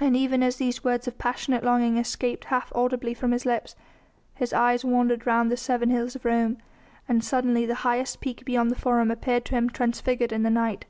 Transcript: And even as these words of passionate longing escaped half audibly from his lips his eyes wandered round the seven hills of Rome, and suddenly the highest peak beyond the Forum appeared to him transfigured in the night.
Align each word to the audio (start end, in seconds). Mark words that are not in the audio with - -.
And 0.00 0.14
even 0.16 0.44
as 0.44 0.54
these 0.58 0.84
words 0.84 1.08
of 1.08 1.18
passionate 1.18 1.64
longing 1.64 1.96
escaped 1.96 2.44
half 2.44 2.70
audibly 2.76 3.12
from 3.12 3.32
his 3.32 3.44
lips 3.44 3.74
his 4.36 4.52
eyes 4.52 4.84
wandered 4.84 5.26
round 5.26 5.50
the 5.50 5.56
seven 5.56 5.90
hills 5.90 6.14
of 6.14 6.24
Rome, 6.24 6.58
and 7.08 7.24
suddenly 7.24 7.66
the 7.66 7.74
highest 7.82 8.20
peak 8.20 8.44
beyond 8.44 8.70
the 8.70 8.76
Forum 8.78 9.10
appeared 9.10 9.44
to 9.46 9.56
him 9.56 9.68
transfigured 9.68 10.30
in 10.30 10.44
the 10.44 10.48
night. 10.50 10.84